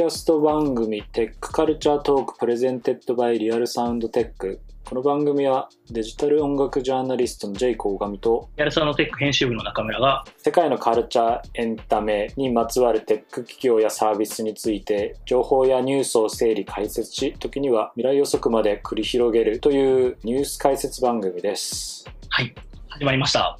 [0.00, 4.58] キャスト番組テックカルチャートーク presented by リアルサウンドテック。
[4.82, 22.06] この番組はデジタル音楽ジャーナリストのジェイコーガミとリアルサウンドテック編集部の中村が世界のカルチャーエンタメにまつわるテック企業やサービスについて情報やニュースを整理解説し時には未来予測まで繰り広げるというニュース解説番組です。
[22.30, 22.54] はい
[22.90, 23.56] 始まりました、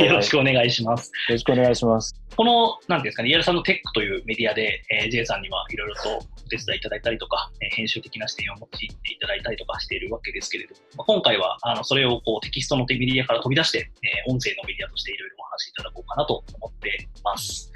[0.00, 2.14] いよろしくお願いしますよろしくお願いします。
[2.36, 17.72] このなんていうんですかねリアルサウンドテックというメディアで、えー、J さんにはいろいろとお手伝いいただいたりとか、えー編集的な視点を用いていただいたりとかしているわけですけれども、まあ、今回はあのそれをこうテキストのメディアから飛び出して、えー音声のメディアとしていろいろお話しいただこうかなと思ってます。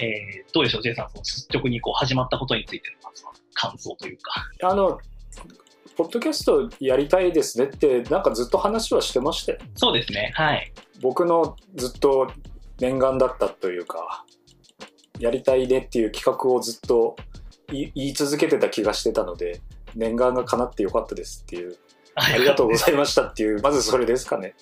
[0.00, 4.50] えーどうでしょう、J さん、その率直にこう始まったことについてのまずは感想というか。
[4.62, 4.98] あの、
[5.96, 9.58] ポッドキャストやりたいですねって、なんかずっと話はしてましたよ。
[9.74, 10.72] そうですね、はい。
[11.00, 12.30] 僕のずっと
[12.78, 14.24] 念願だったというか、
[15.18, 17.16] やりたいねっていう企画をずっと
[17.68, 19.60] 言い続けてた気がしてたので、
[19.94, 21.76] 念願が叶ってよかったですっていう、
[22.14, 24.54] ありがとうございましたっていう、まずそれですかね。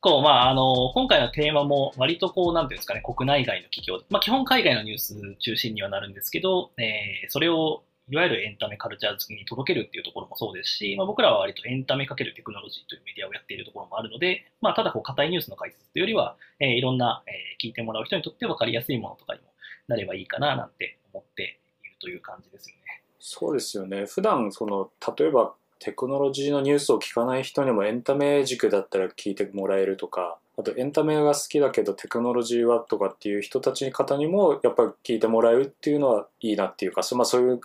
[0.00, 19.46] こう、まあ、あの、今回のテーマも割とこう、なんていうんですかね、国内外の企業、まあ、基本海外のニュース中心にはなるんですけど、えーそれを、いわゆるエンタメカルチャー好きに届けるっていうところもそうですし、まあ、僕らは割とエンタメかけるテクノロジーというメディアをやっているところもあるので、まあ、ただこう、硬いニュースの解説というよりは、えーいろんな、えー聞いてもらう人にとって分かりやすいものとかにも
[19.88, 23.02] なればいいかな、なんて思っているという感じですよね。
[23.18, 24.04] そうですよね。
[24.04, 37.60] 普段、その、例えばテクノロジーのニュースを聞かない人にもエンタメ軸だったら聞いてもらえるとか、あとエンタメが好きだけどテクノロジーはとかっていう人たち方にもやっぱり聞いてもらえるっていうのはいいなっていうか、まあ、そういう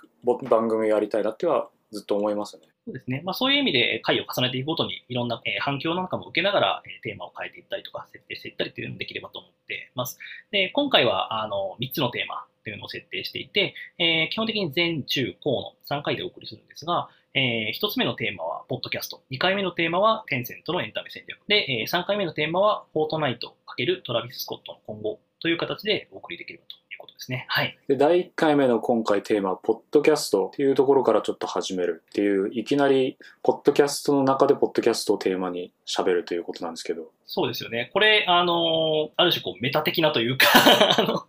[0.50, 2.64] 番組をやりたいなってはずっと思いますね。
[2.86, 3.22] そうですね。
[3.24, 10.20] まあそういう意味で回を重ねていくごとにいろんな、反響なんかも受けながら、テーマを変えていったりとか設定していったりというのもできればと思ってます。
[10.52, 19.22] で、今回はあの3つのテーマというのを設定していて、えー基本的に前中高の3回でお送りするんですが、え1つ目のテーマはポッドキャスト。
[19.32, 21.40] 2回目のテーマはテンセントのエンタメ戦略。
[21.48, 27.46] で、え3回目のテーマはフォートナイト×トラビス・スコットの今後という形でお送りできればということですね。
[27.48, 27.78] はい。
[27.88, 37.92] で、第1回目の今回テーマは、ポッドキャストっていうところからちょっと始めるっていう、いきなり、ポッドキャストの中でポッドキャストをテーマに喋るということなんですけど、そうですよね。
[37.94, 40.48] これ、あのある種こうメタ的なというか、
[40.98, 41.26] あの、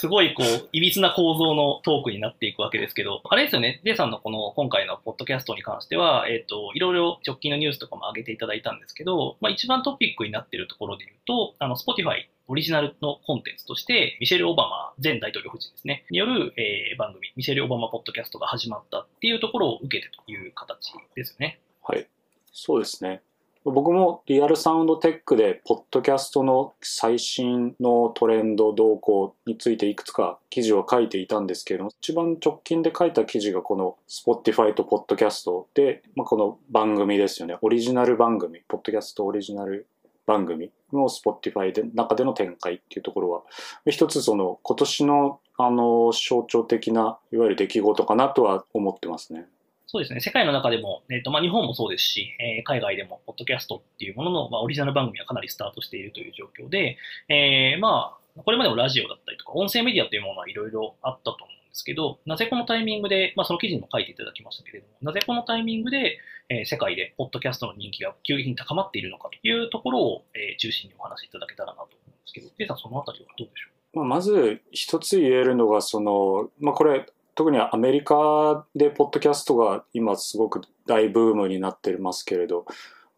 [0.00, 21.60] すごいこう、いびつな構造のトークになっていくわけですけど、あれですよね、デイさんのこの今回のポッドキャストに関しては、えっ、と、いろいろ直近のニュースとかも上げていただいたんですけど、まあ一番トピックになっているところで言うと、あの、Spotify オリジナルのコンテンツとして、ミシェル・オバマ前大統領夫人ですね、による、えー番組、ミシェル・オバマポッドキャストが始まったっていうところを受けてという形ですよね。
[21.82, 22.08] はい。
[22.54, 23.20] そうですね。
[23.64, 37.58] 僕もリアルサウンドテックで、ポッドキャストの最新のトレンド動向についていくつか記事を書いていたんですけれども、一番直近で書いた記事がこの Spotify とポッドキャストで、まあ、この番組ですよね。
[37.60, 39.86] オリジナル番組、ポッドキャストオリジナル
[40.24, 43.42] 番組の Spotify で中での展開っていうところは、
[43.90, 49.46] 一つその今年のあの象徴的ないわゆる出来事かなとは思ってますね。
[49.92, 50.20] そうですね。
[50.20, 56.96] 世界の中でも、えっ、と、まあ、日本もそうですし、えー海外でも、ポッドキャストっていうものの、まあ、オリジナル番組はかなりスタートしているという状況で、
[57.28, 66.18] えーまあ、これまでもラジオだったりとか、音声メディアというものはいろいろあったと思うんですけど、なぜこのタイミングで、まあ、その記事にも書いていただきましたけれども、なぜこのタイミングで、
[66.50, 73.98] えー世界でポッドキャストの人気が急激に高まっているのかというところを、えー中心にお話しいただけたらなと思うんですけど、ケイさんそのあたりはどうでしょう？
[73.98, 82.66] まあ、まず一つ言えるのがその、まあ、これ特にアメリカでポッドキャストが今すごく大ブームになってますけれど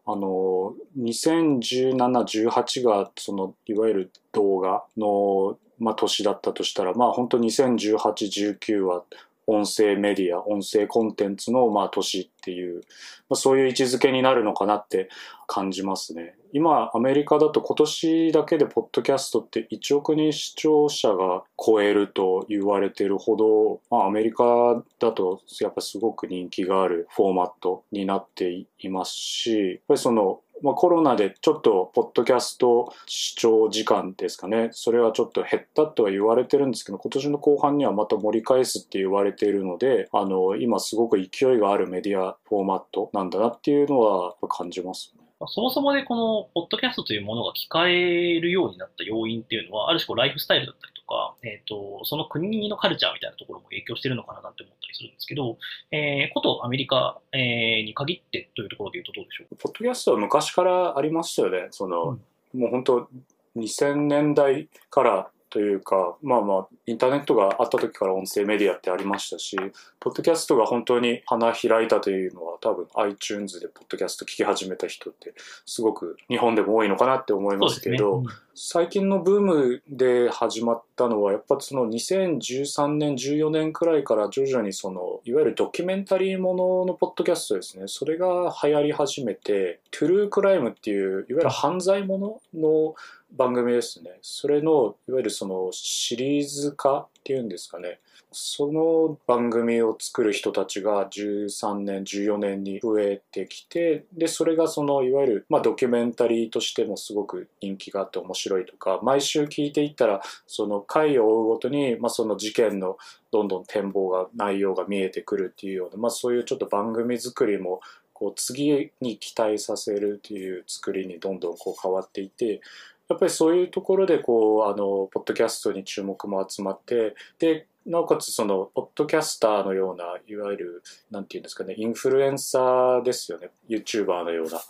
[0.05, 9.03] あの201718がそのいわゆる動画の、まあ、年だったとしたらまあ本当201819は
[9.47, 12.81] 音声メディア音声コンテンツのまあ年っていう、
[13.29, 15.09] まあ、そういう位置づけになるのかなって
[15.47, 16.35] 感じますね。
[16.53, 45.13] 今、アメリカだと今年だけでポッドキャストって1億人視聴者が超えると言われてるほど、まあ、アメリカだとやっぱすごく人気があるフォーマットになっていますし、やっぱりその、まあ、コロナでちょっとポッドキャスト視聴時間ですかね、それはちょっと減ったとは言われてるんですけど、今年の後半にはまた盛り返すって言われているので、あの、今すごく勢いがあるメディアフォーマットなんだなっていうのは感じます。
[45.47, 55.57] そもそもでこのポッドキャストというものが聞かれるようになった要因っていうのは、ある種こうライフスタイルだったりか、えっ、と、その国のカルチャーみたいなところも影響してるのかななんて思ったりするんですけど、
[55.91, 61.67] えー、ことアメリカ、えーに限ってというところで言うとどうでしょうポッドキャストは昔からありましたよね。
[61.71, 62.19] その、
[62.53, 63.09] もう本当
[63.55, 69.55] 2000年代からというか、まあまあ、インターネットがあった時から音声メディアってありましたし、
[69.99, 75.35] ポッドキャストが本当に花開いたというのは多分 iTunes でポッドキャスト聞き始めた人って
[75.67, 92.95] すごく日本でも多いのかなって思いますけど、ねうん、最近のブームで始まったのはやっぱその2013年、14年くらいから徐々にそのいわゆるドキュメンタリーもののポッドキャストですね、それが流行り始めて、トゥルークライムっていういわゆる犯罪ものの
[93.35, 94.19] 番組ですね。
[94.21, 97.99] それの、いわゆるそのシリーズ化っていうんですかね。
[98.31, 112.97] その番組を作る人たちが13年、14年に増えてきて、で、それがその、いわゆる、まあ、ドキュメンタリーとしてもすごく人気があって面白いとか、毎週聞いていったら、その回を追うごとに、まあ、その事件の
[113.31, 117.81] どんどん展望が、内容が見えてくるっていうような、まあ、そういうちょっと番組作りも、
[118.13, 122.61] こう次に期待させるっていう作りにどんどんこう変わっていて、
[123.09, 133.49] やっぱりそういうところでこうあのポッドキャストに注目も集まってでなおかつそのポッドキャスターのようないわゆるなんていうんですかねインフルエンサーですよね。
[133.69, 134.61] YouTuber のような。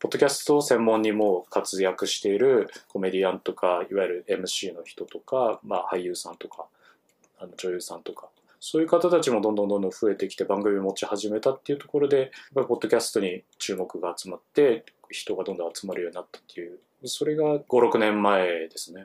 [0.00, 6.66] ポッドキャストを専門にも活躍しているコメディアンとかいわゆる MC の人とか、まあ、俳優さんとか
[7.40, 8.28] あの女優さんとか。
[8.60, 19.04] そういう方たちもどんどんどんどん増えてきて番組を持ち始めたっていうところでやっぱりポッドキャストに注目が集まって人がどんどん集まるようになったっていうそれが5、6年前ですね。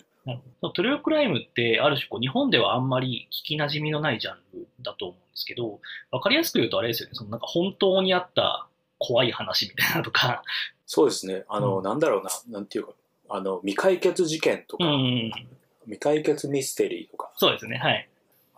[0.62, 5.80] トゥルークライムってある種こう日本ではあんまり聞きなじみのないジャンルだと思うんですけど、
[6.12, 8.68] わかりやすく言うとあれですよね、そのなんか本当にあった
[9.00, 10.44] 怖い話みたいなとか。
[10.86, 11.44] そうですね。
[11.50, 12.94] あの、うん、なんだろうな、なんていうか、
[13.30, 15.32] あの、未解決事件とか、うん、
[15.86, 17.32] 未解決ミステリーとか。
[17.36, 18.10] そうですね、はい。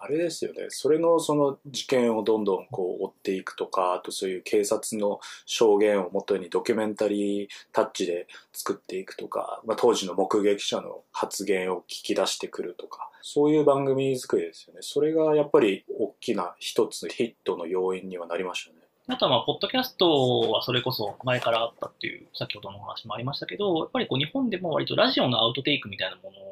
[0.06, 0.68] あれですよね。
[0.70, 14.82] それのその事件をどんどんこう追っていくとか、あとそういう警察の証言をもとにドキュメンタリータッチで作っていくとか、まあ、当時の目撃者の発言を聞き出してくるとか、そういう番組作りですよね。
[14.84, 18.78] それがやっぱり大きな一つヒットの要因にはなりましたね。
[19.08, 26.46] あとはまあ、ポッドキャストはそれこそ前からあったっていう、先ほどの話もありましたけど、やっぱりこう日本でも割とラジオのアウトテイクみたいなものの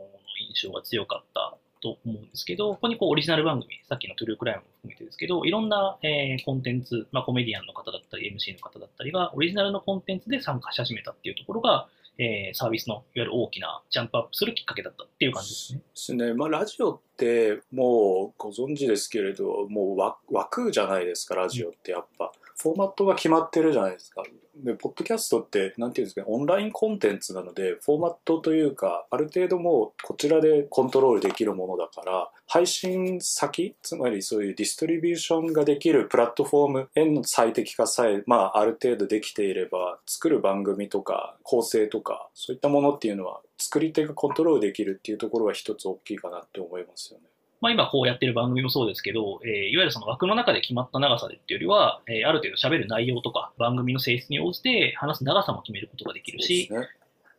[0.49, 15.79] 印象が強かったと思うんですけど、ここにこうオリジナル番組、さっきのトゥルークライムも含めてですけど、いろんな、えー、コンテンツ、まあ、コメディアンの方だったり、MC の方だったりが、オリジナルのコンテンツで参加し始めたっていうところが、えー、サービスのいわゆる大きなジャンプアップするきっかけだったっていう感じですね。
[15.79, 16.33] ですね。
[16.33, 22.31] まあ、ラジオってもうご存知ですけれど、もう枠じゃないですか、ラジオってやっぱ。
[22.61, 24.23] フォーマットが決まってるじゃないですか。
[24.55, 47.25] で、ポッドキャストって、なんていうんですか、オンラインコンテンツなので、フォーマットというか、ある程度もうこちらでコントロールできるものだから、配信先、つまりそういうディストリビューションができるプラットフォームへの最適化さえ、まあ、ある程度できていれば、作る番組とか、構成とか、そういったものっていうのは、作り手がコントロールできるっていうところは一つ大きいかなって思いますよね。
[47.63, 56.89] まあ、今こうやってる番組もそうですけど、えー、いわゆるその枠の中で決まった長さでっていうよりは、えー、ある程度喋る内容とか番組の性質に応じて話す長さも決めることができるし、ね、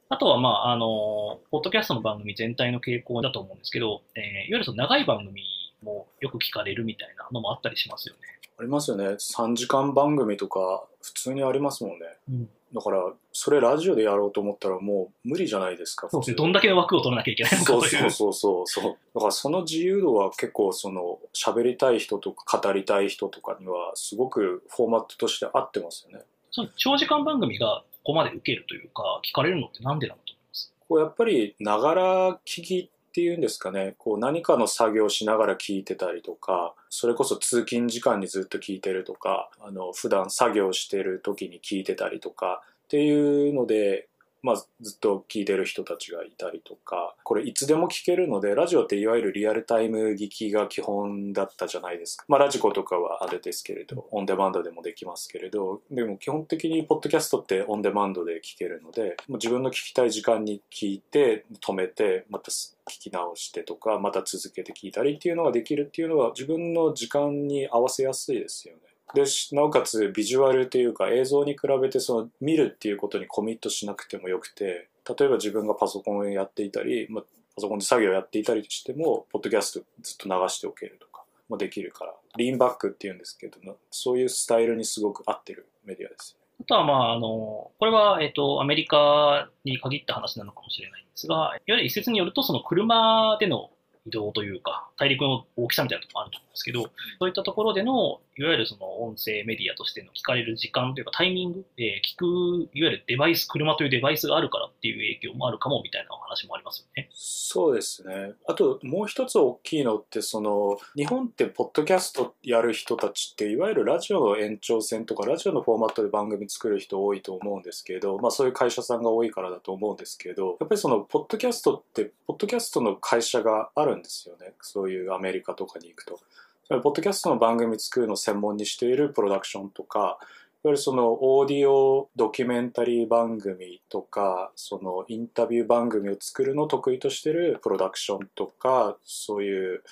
[0.09, 5.43] あとは、まあ、あの、ポッドキャストの番組全体の傾向だと思うんですけど、えー、いわゆるその長い番組
[5.83, 8.21] もよく聞かれるみたいなのもあったりしますよね。
[8.59, 9.05] ありますよね。
[9.05, 12.07] 3時間番組とか普通にありますもんね。
[12.31, 16.09] うんだから、それラジオでやろうと思ったらもう無理じゃないですか。
[16.11, 16.37] そうですね。
[16.37, 18.97] どんだけの枠を取らなきゃいけないのかそうそうそうそう。
[19.15, 26.25] だからその自由度は結構その喋りたい人とか語りたい人とかにはすごくフォーマットとして合ってますよね。
[26.51, 30.75] そう、長時間番組がここまで受けるというか、聞かれるのってなんでなのと思います？
[30.89, 44.09] こうやっぱり、ながら聞きっていうんですかね、こう何かの作業しながら聞いてたりとか、それこそ通勤時間にずっと聞いてるとか、あの、普段作業してる時に聞いてたりとか、っていうので、
[44.45, 52.27] まあ、ずっと聞いてる人たちがいたりとか、これいつでも聞けるので、ラジオっていわゆるリアルタイム聞きが基本だったじゃないですか。
[52.29, 68.81] まあ、ラジコとかはあれですけれど、オンデマンドでもできますけれど、でも基本的にポッドキャストってオンデマンドで聞けるので、もう自分の聞きたい時間に聞いて、止めて、また聞き直してとか、また続けて聞いたりっていうのができるっていうのは自分の時間に合わせやすいですよね。
[69.15, 93.71] でなおかつビジュアルというか映像に比べてその見るっていうことにコミットしなくてもよくて例えば自分がパソコンをやっていたり、まあ、パソコンで作業をやっていたりしてもポッドキャストずっと流しておけるとかもできるからリーンバックっていうんですけどもそういうスタイルにすごく合ってるメディアですあとは、まあ、あの、これは、えっ、と、アメリカに限った話なのかもしれないんですが、いわゆる一説によると、その車での
[94.07, 96.83] 移動というか、大陸の大きさみたいなところもあると思うんですけど、
[97.19, 107.09] そういったところでの、いわゆるその音声メディアとしての聞かれる時間というかタイミング、えー、聞く、いわゆるデバイス、車というデバイスがあるからっていう影響もあるかもみたいなお話もありますよね。
[107.13, 108.33] そうですね。
[108.49, 124.55] あともう一つ大きいのってその日本ってポッドキャストやる人たちっていわゆるラジオの延長線とかラジオのフォーマットで番組作る人多いと思うんですけど、まあそういう会社さんが多いからだと思うんですけど、やっぱりそのポッドキャストってポッドキャストの会社があるんですよね。
[124.61, 126.21] そういうアメリカとかに行くと。
[126.69, 130.19] ポッドキャストの番組作るのを専門にしているプロダクションとか、いわ
[130.65, 139.83] ゆるそのオーディオドキュメンタリー番組とか、そのインタビュー番組を作るのを得意としてるプロダクションとか、そういう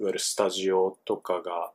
[0.00, 1.70] いわゆるスタジオとかが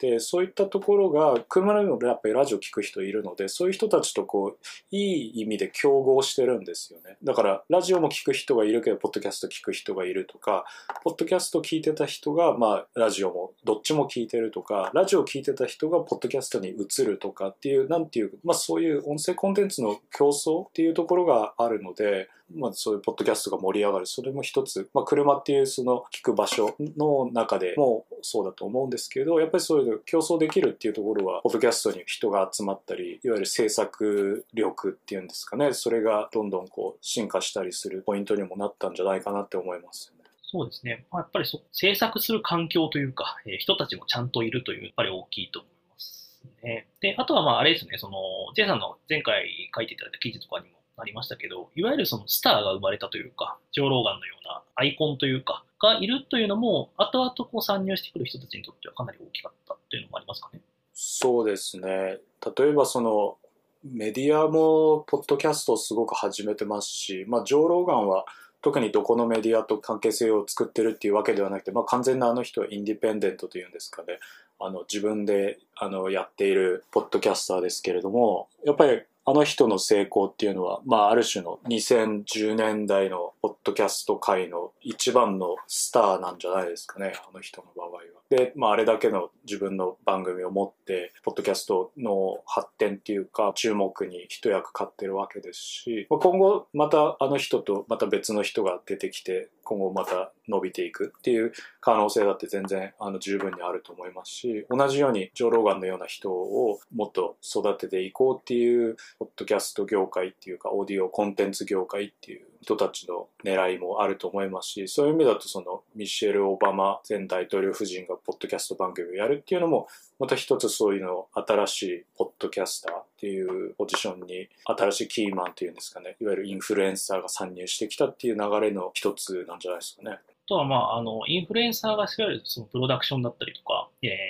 [0.00, 7.18] あって、そういったところが、車のやっぱりラジオ聞く人いるので、そういう人たちとこう、いい意味で競合してるんですよね。
[7.22, 10.64] だから、ラジオも聞く人がいるけど、ポッドキャスト聞く人がいるとか、
[11.04, 24.06] ポッドキャスト聞いてた人が、まあ、ラジオもどっちも聞いてるとか、ラジオ聞いてた人がポッドキャストに移るとかっていう、なんていう、まあそういう音声コンテンツの競争っていうところがあるので、まあそういうポッドキャストが盛り上がる。
[24.06, 40.20] それも一つ、まあ車っていうその聞く場所の中でもそうだと思うんですけど、やっぱりそういう競争できるっていうところは、ポッドキャストに人が集まったり、いわゆる制作力っていうんですかね、それがどんどんこう進化したりするポイントにもなったんじゃないかなって思いますね。
[40.42, 41.06] そうですね。
[41.12, 46.88] まあ、やっぱりそ制作する環境というか、えー人たちもちゃんといるという、やっぱり大きいと思いますね。
[47.00, 48.18] で、あとはまああれですね、その、
[48.56, 60.60] ジェイさんの前回書いていただいた記事とかにもありましたけど、いわゆるそのスターが生まれたというか、ジョー・ローガンのようなアイコンというか、がいるというのも、後々こう参入してくる人たちにとってはかなり大きかったというのもありますかね。
[60.92, 62.18] そうですね。
[62.56, 63.38] 例えばその
[63.82, 68.26] メディアもポッドキャストをすごく始めてますし、まあ、ジョー・ローガンは
[68.60, 74.18] 特にどこのメディアと関係性を作ってるっていうわけではなくて、まあ、完全なあの人はインディペンデントというんですかね。
[74.62, 87.89] あの自分であのやっているポッドキャスターですけれども、やっぱりあの人の成功っていうのは、まあ、ある種の2010年代のポッドキャスト界の一番のスターなんじゃないですかね、あの人の場合。
[88.30, 119.88] で、まあ、あれだけの自分の番組を持って、ポッドキャストの発展っていうか、注目に一役買ってるわけですし、まあ今後またあの人とまた別の人が出てきて、今後また伸びていくっていう可能性だって全然あの十分にあると思いますし、同じようにジョー・ローガンのような人をもっと育てていこうっていう、ポッドキャスト業界っていうか、オーディオコンテンツ業界っていう人たちの狙いもあると思いますし、そういう意味だとそのミシェル・オバマ前大統領夫人がポッドキャスト番組をやるっていうのも、
[120.18, 130.12] また一つそういうの新しいポッドキャスターっていうポジションに新しいキーマンっていうんですかね、いわゆるインフルエンサーが参入してきたっていう流れの一つなんじゃないですかね。
[130.12, 134.20] あとは、まあ、あの、インフルエンサーがいわゆるそのプロダクションだったりとか、えー、いわ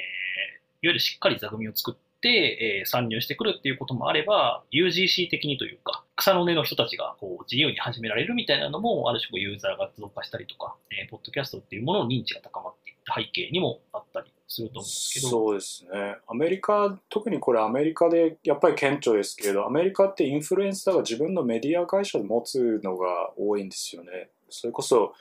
[0.82, 16.16] ゆるしっかり座組を作って、えー参入してくるっていうこともあれば、UGC 的にというか、草の根の人たちがこう自由に始められるみたいなのも、ある種こうユーザーが増加したりとか、えーポッドキャストっていうものの認知が高まっていった背景にもあったりすると思うんですけど、そうですね。
[16.26, 24.28] アメリカ、特にこれアメリカでやっぱり顕著ですけど、アメリカってインフルエンサーが自分のメディア会社で持つのが多いんですよね。
[24.48, 25.14] それこそ、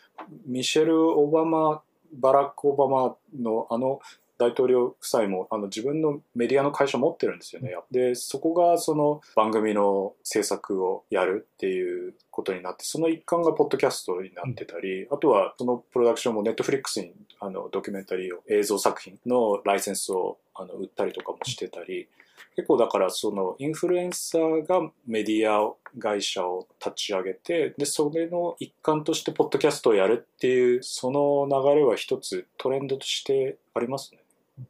[0.47, 3.99] ミシェル・オバマ、バラック・オバマのあの
[4.39, 7.75] 大統領夫妻もあの自分のメディアの会社持ってるんですよね。
[7.91, 22.08] で、そこがその番組の制作をやるっていうことになって、その一環がポッドキャストになってたり、あとはそのプロダクションもネットフリックスにあのドキュメンタリーを、映像作品のライセンスをあの売ったりとかもしてたり、
[22.55, 34.18] 結構だからそのインフルエンサーがメディア会社を立ち上げて、で、それの一環としてポッドキャストをやるっていう、その流れは一つトレンドとしてありますね。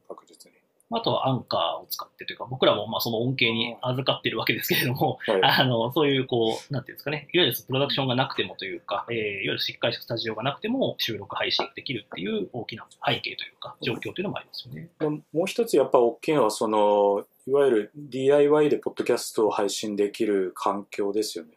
[0.08, 0.56] 確実に。
[0.92, 5.40] あとはアンカーを使ってというか、僕らもまあその恩恵に預かってるわけですけれども、はい。
[5.42, 14.90] あの、そういう、こう、なんていうんですかね、いわゆるプロダクションがなくてもというか、えーいわゆるしっかりしたスタジオがなくても収録配信できるっていう大きな背景というか、状況というのもありますよね。
[15.32, 21.52] もう一つやっぱ大きいのはそのいわゆる DIY でポッドキャストを配信できる環境ですよね。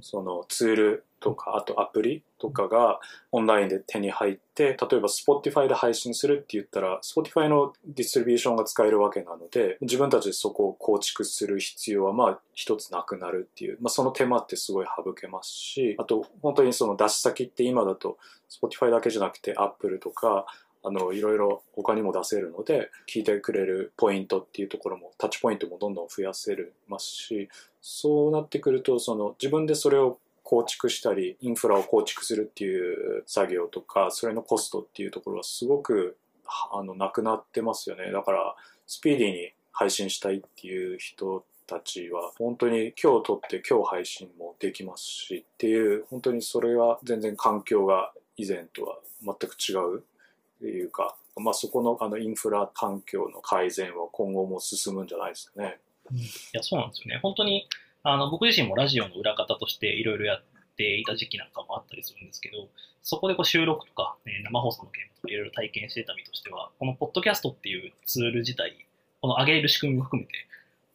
[0.00, 3.00] そのツールとかあとアプリとかが
[3.32, 18.18] オンラインで手に入って例えば Spotify で配信するって言ったら Spotify のディストリビューションが使えるわけなので自分たちでそこを構築する必要はまあ一つなくなるっていう、まあ、その手間ってすごい省けますしあと本当にその出し先って今だと
[18.50, 20.46] Spotify だけじゃなくて Apple とか
[20.86, 27.48] あのいろいろ他にも出せるので聞いてくれるポイントっていうところもタッチポイントもどんどん増やせるますし
[27.82, 36.16] そうなってくるとその自分でそれを構築したりインフラを構築するっていう作業とかそれのコストっていうところはすごく
[36.72, 38.12] あのなくなってますよね。
[38.12, 38.54] だから
[38.86, 50.04] スピーディーに配信したいっていう人たちは本当に今日撮って今日配信もできますしっていう本当にそれは全然環境が以前とは全く違う
[50.56, 55.78] っていうか、まあ、そこのあのインフラ環境の改善は今後も進むんじゃないですかね。
[56.12, 56.16] い
[56.52, 57.20] や、そうなんですよね。
[57.22, 57.68] 本当に、
[58.02, 60.42] あの、僕自身もラジオの裏方としていろいろやっ
[60.76, 62.68] ていた時期なんかもあったりするんですけど、
[63.02, 68.86] そこでこう収録とか、ね、生放送の現場とかいろいろ体験してた身としては、このポッドキャストっていうツール自体、
[69.20, 70.32] この上げる仕組みも含めて、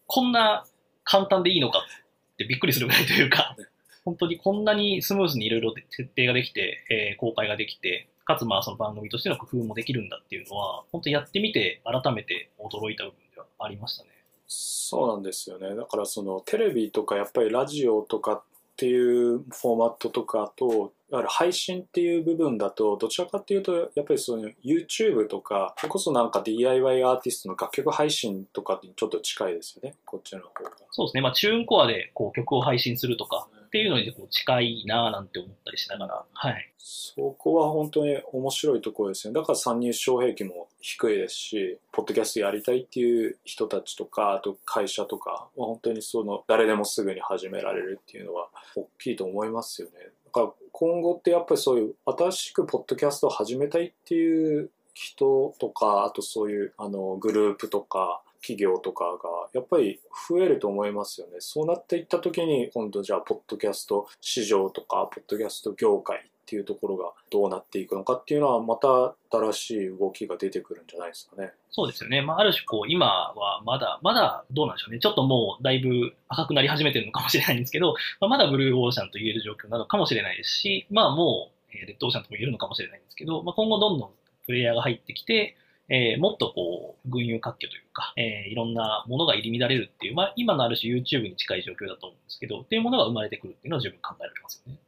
[0.08, 0.66] こんな
[1.04, 3.56] 簡単でいいのかってびっくりするぐらいというか、
[4.04, 14.10] 本当にこんなにスムーズにいろいろ設定ができて、えー、公開ができて、かつまあその番組としての工夫もできるんだっていうのは、本当やってみて改めて驚いた部分ではありましたね。
[14.48, 15.76] そうなんですよね。
[15.76, 18.44] だからそのテレビとかやっぱりラジオとかっ
[18.76, 30.72] ていうフォーマットとかと、いわゆる配信っていう部分だと、どちらかっていうと、やっぱりその YouTube とか、それこそなんか DIY アーティストの楽曲配信とかにちょっと近いですよね、こっちの方が。
[30.90, 31.22] そうですね。
[31.22, 36.74] まあチューンコアでこう曲を配信するとか、っていうのにこう近いなぁなんて思ったりしながら、はい。
[36.78, 39.34] そこは本当に面白いところですね。
[39.34, 49.94] だから参入障壁も低いですし、ポッドキャストやりたいっていう人たちとか、あと会社とか、本当にその誰でもすぐに始められるっていうのは大きいと思いますよね。
[50.26, 59.12] だから今後ってやっぱりそういう新しくポッドキャストを始めたいっていう人とか、あとそういうあのグループとか、企業とかが
[59.54, 61.34] やっぱり増えると思いますよね。
[61.40, 66.22] そうなっていった時に今度じゃあポッドキャスト市場とかポッドキャスト業界っ
[66.52, 71.54] ていうところがどうなっていくのかっていうのはまた新しい動きが出てくるんじゃないですかね。
[71.70, 72.22] そうですよね。
[72.22, 75.00] まあ、ある種こう今はまだ、まだどうなんでしょうね。
[75.00, 84.10] ちょっともうだいぶ赤くなり始めてるのかもしれないんですけど、まあ、まだブルーオーシャンと言える状況なのかもしれないですし、まあもうレッドオーシャンとも言えるのかもしれないんですけど、まあ、今後どんどん
[84.46, 85.56] プレイヤーが入ってきて、
[85.94, 94.80] えー、もっとこう、群雄割拠というか、えー、いろんなものが入り乱れるっていう、まあ、今のある種 YouTube に近い状況だと思うんですけど、っていうものが生まれてくるっていうのは十分考えられますよね。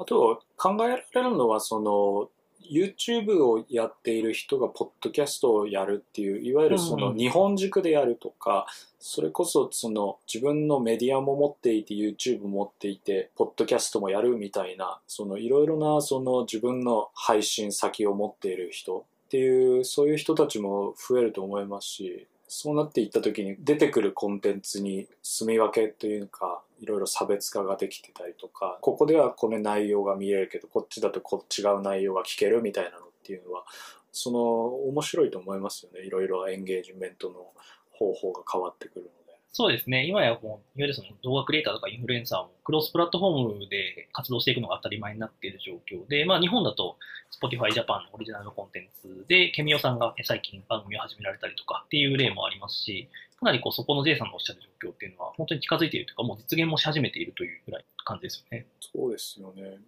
[0.00, 2.30] あと、考えられるのは、その、
[2.70, 8.66] YouTube をやっている人がポッドキャストをやるっていういわゆるその日本軸でやるとか、
[8.98, 33.64] それこそその自分のメディアも持っていて YouTube も持っていてポッドキャストもやるみたいなそのいろいろなその自分の配信先を持っている人っていうそういう人たちも増えると思いますしそうなっていった時に出てくるコンテンツに住み分けというかいろいろ差別化ができてたりとかここではこの内容が見えるけどこっちだとこ違う内容が聞けるみたいなのっていうのは
[34.12, 36.06] その面白いと思いますよね。
[36.06, 37.52] いろいろエンゲージメントの
[37.90, 39.25] 方法が変わってくるの
[39.56, 40.04] そうですね。
[40.04, 46.98] 今やもう、いわゆるその動画クリエイターとかインフルエンサーもクロスプラットフォームで活動していくのが当たり前になっている状況で、まあ日本だと
[47.32, 53.08] Spotify Japan のオリジナルのコンテンツで、ケミオさんが最近番組を始められたりとかっていう例もありますし、
[53.40, 58.66] かなりこうそこの J さんのおっしゃる状況っていうのは本当に近づいているというか、もう実現もし始めているというぐらい感じですよね。
[58.78, 59.78] そうですよね。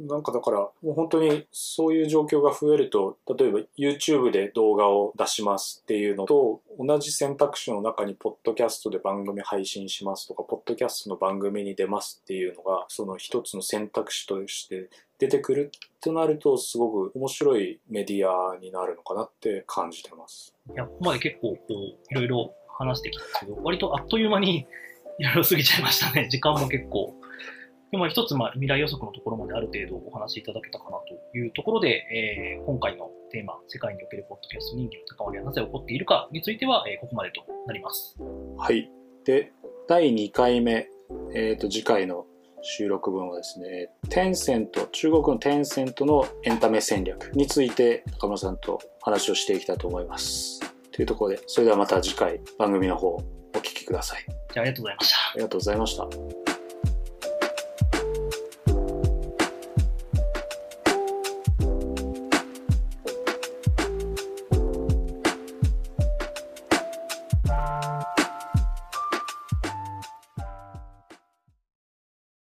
[0.00, 20.54] なんかだから、もう本当にそういう状況が増えると、例えば YouTube で動画を出しますっていうのと、同じ選択肢の中にポッドキャストで番組配信しますとか、ポッドキャストの番組に出ますっていうのが、その一つの選択肢として出てくるとなると、すごく面白いメディアになるのかなって感じてます。
[20.72, 24.66] いや、ここまで結構こう、いろいろ話してきたんですけど、割とあっという間に
[25.18, 26.28] いろいろ過ぎちゃいましたね。
[26.30, 27.19] 時間も結構。
[27.90, 30.90] でも一つ、まあ、未来予測のところまである程度お話しいただけたかな
[31.32, 38.16] というところで、えー、今回のテーマ、世界におけるポッドキャスト人気の高まりはなぜ起こっているかについては、えー、ここまでとなります。
[38.56, 38.88] はい。
[39.24, 39.52] で、
[39.88, 40.88] 第2回目、
[41.34, 42.26] えっ、ー、と、次回の
[42.62, 50.60] 収録分はですね、テンセント、中国のテンセントのエンタメ戦略について中村さんと話をしていきたいと思います。
[50.92, 53.22] というところで、それではまた次回番組の方お
[53.54, 54.24] 聞きください。
[54.52, 55.16] じゃあありがとうございました。
[55.16, 56.39] ありがとうございました。